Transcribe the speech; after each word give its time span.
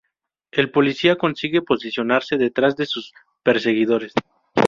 El 0.51 0.71
policía 0.71 1.15
consigue 1.15 1.61
posicionarse 1.61 2.35
detrás 2.39 2.75
de 2.75 2.87
sus 2.87 3.13
perseguidores. 3.43 4.13